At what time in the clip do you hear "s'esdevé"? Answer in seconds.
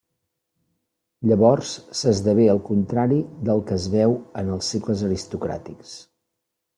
1.99-2.47